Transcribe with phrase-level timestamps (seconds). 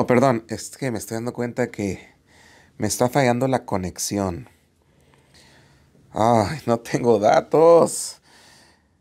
[0.00, 1.98] Oh, perdón, es que me estoy dando cuenta que
[2.76, 4.48] me está fallando la conexión.
[6.12, 8.20] Ay, no tengo datos.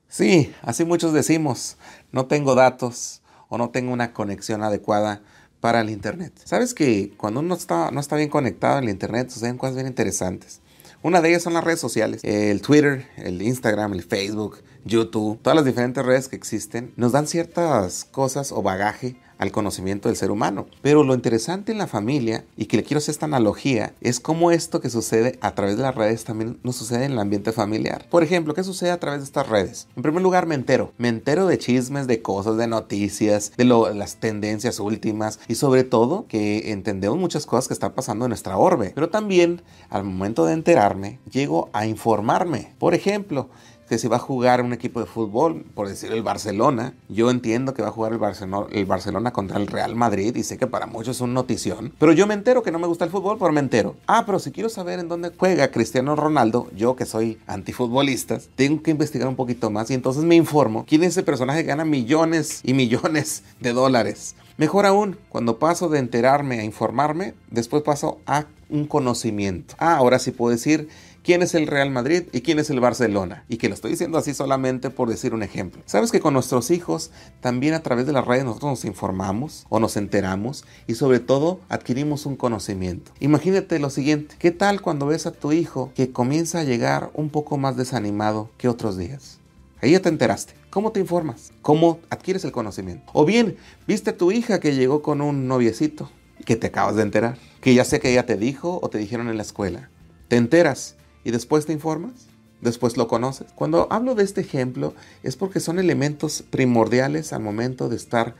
[0.07, 1.77] Sí, así muchos decimos,
[2.11, 5.21] no tengo datos o no tengo una conexión adecuada
[5.59, 6.33] para el Internet.
[6.43, 9.85] ¿Sabes que cuando uno está, no está bien conectado en el Internet suceden cosas bien
[9.85, 10.61] interesantes?
[11.03, 12.21] Una de ellas son las redes sociales.
[12.23, 17.27] El Twitter, el Instagram, el Facebook, YouTube, todas las diferentes redes que existen nos dan
[17.27, 20.67] ciertas cosas o bagaje al conocimiento del ser humano.
[20.81, 24.51] Pero lo interesante en la familia, y que le quiero hacer esta analogía, es cómo
[24.51, 28.07] esto que sucede a través de las redes también nos sucede en el ambiente familiar.
[28.09, 29.87] Por ejemplo, ¿qué sucede a través de estas redes?
[29.95, 30.91] En primer lugar, me entero.
[30.97, 36.25] Me entero de chismes, de cosas, de noticias, de las tendencias últimas y sobre todo
[36.27, 38.91] que entendemos muchas cosas que están pasando en nuestra orbe.
[38.95, 42.73] Pero también, al momento de enterarme, llego a informarme.
[42.79, 43.49] Por ejemplo,
[43.87, 47.73] que si va a jugar un equipo de fútbol, por decir el Barcelona, yo entiendo
[47.73, 50.67] que va a jugar el Barcelona, el Barcelona contra el Real Madrid y sé que
[50.67, 53.37] para muchos es una notición, pero yo me entero que no me gusta el fútbol,
[53.39, 53.95] pero me entero.
[54.07, 58.81] Ah, pero si quiero saber en dónde juega Cristiano Ronaldo, yo que soy antifutbolista, tengo
[58.83, 61.85] que investigar un poquito más y entonces me informo quién es ese personaje que gana
[61.85, 64.35] millones y millones de dólares.
[64.57, 69.75] Mejor aún, cuando paso de enterarme a informarme, después paso a un conocimiento.
[69.77, 70.89] Ah, ahora sí puedo decir
[71.23, 73.43] quién es el Real Madrid y quién es el Barcelona.
[73.49, 75.81] Y que lo estoy diciendo así solamente por decir un ejemplo.
[75.85, 79.79] Sabes que con nuestros hijos también a través de las redes nosotros nos informamos o
[79.79, 83.11] nos enteramos y sobre todo adquirimos un conocimiento.
[83.19, 87.29] Imagínate lo siguiente, ¿qué tal cuando ves a tu hijo que comienza a llegar un
[87.29, 89.39] poco más desanimado que otros días?
[89.81, 90.53] Ahí ya te enteraste.
[90.69, 91.51] ¿Cómo te informas?
[91.61, 93.11] ¿Cómo adquieres el conocimiento?
[93.13, 96.09] O bien, viste a tu hija que llegó con un noviecito
[96.45, 99.29] que te acabas de enterar, que ya sé que ella te dijo o te dijeron
[99.29, 99.89] en la escuela.
[100.27, 102.27] Te enteras y después te informas,
[102.61, 103.47] después lo conoces.
[103.55, 104.93] Cuando hablo de este ejemplo
[105.23, 108.35] es porque son elementos primordiales al momento de estar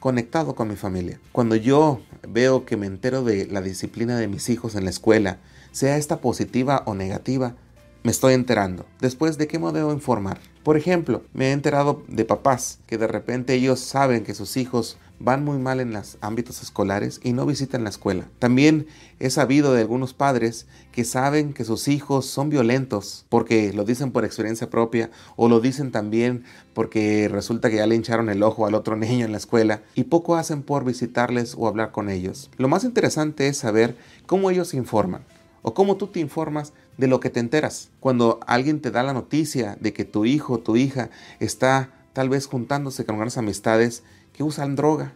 [0.00, 1.20] conectado con mi familia.
[1.30, 5.38] Cuando yo veo que me entero de la disciplina de mis hijos en la escuela,
[5.70, 7.54] sea esta positiva o negativa,
[8.02, 8.86] me estoy enterando.
[9.00, 10.40] Después, ¿de qué modo debo informar?
[10.64, 14.98] Por ejemplo, me he enterado de papás que de repente ellos saben que sus hijos
[15.18, 18.28] van muy mal en los ámbitos escolares y no visitan la escuela.
[18.40, 18.86] También
[19.20, 24.10] he sabido de algunos padres que saben que sus hijos son violentos porque lo dicen
[24.10, 28.66] por experiencia propia o lo dicen también porque resulta que ya le hincharon el ojo
[28.66, 32.50] al otro niño en la escuela y poco hacen por visitarles o hablar con ellos.
[32.56, 33.96] Lo más interesante es saber
[34.26, 35.24] cómo ellos informan
[35.62, 37.90] o cómo tú te informas de lo que te enteras.
[38.00, 41.10] Cuando alguien te da la noticia de que tu hijo o tu hija
[41.40, 45.14] está tal vez juntándose con unas amistades que usan droga,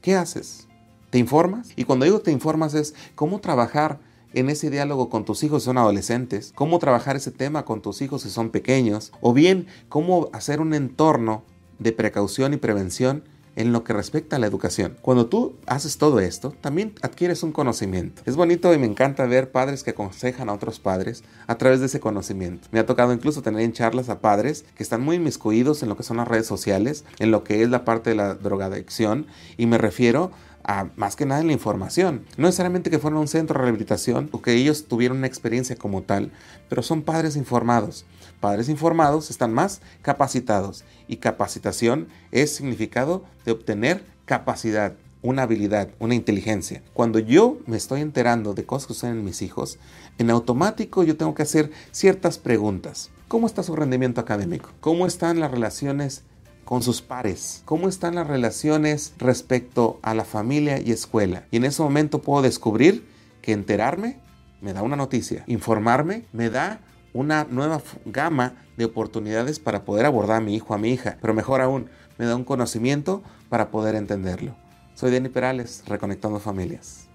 [0.00, 0.66] ¿qué haces?
[1.10, 1.70] ¿Te informas?
[1.76, 4.00] Y cuando digo te informas es cómo trabajar
[4.34, 8.00] en ese diálogo con tus hijos si son adolescentes, cómo trabajar ese tema con tus
[8.02, 11.44] hijos si son pequeños, o bien cómo hacer un entorno
[11.78, 13.24] de precaución y prevención
[13.56, 14.96] en lo que respecta a la educación.
[15.02, 18.22] Cuando tú haces todo esto, también adquieres un conocimiento.
[18.24, 21.86] Es bonito y me encanta ver padres que aconsejan a otros padres a través de
[21.86, 22.68] ese conocimiento.
[22.70, 25.96] Me ha tocado incluso tener en charlas a padres que están muy inmiscuidos en lo
[25.96, 29.26] que son las redes sociales, en lo que es la parte de la drogadicción,
[29.56, 30.51] y me refiero a
[30.96, 32.24] más que nada en la información.
[32.36, 36.02] No necesariamente que fueran un centro de rehabilitación o que ellos tuvieran una experiencia como
[36.02, 36.32] tal,
[36.68, 38.04] pero son padres informados.
[38.40, 46.14] Padres informados están más capacitados y capacitación es significado de obtener capacidad, una habilidad, una
[46.14, 46.82] inteligencia.
[46.92, 49.78] Cuando yo me estoy enterando de cosas que suceden en mis hijos,
[50.18, 53.10] en automático yo tengo que hacer ciertas preguntas.
[53.28, 54.70] ¿Cómo está su rendimiento académico?
[54.80, 56.24] ¿Cómo están las relaciones
[56.64, 61.46] con sus pares, cómo están las relaciones respecto a la familia y escuela.
[61.50, 63.06] Y en ese momento puedo descubrir
[63.40, 64.20] que enterarme
[64.60, 66.80] me da una noticia, informarme me da
[67.12, 71.34] una nueva gama de oportunidades para poder abordar a mi hijo, a mi hija, pero
[71.34, 74.54] mejor aún, me da un conocimiento para poder entenderlo.
[74.94, 77.11] Soy Denny Perales, Reconectando Familias.